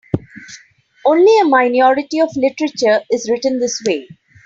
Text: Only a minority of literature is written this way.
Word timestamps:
Only 1.05 1.31
a 1.39 1.43
minority 1.45 2.19
of 2.21 2.35
literature 2.35 3.01
is 3.11 3.29
written 3.29 3.59
this 3.59 3.79
way. 3.85 4.07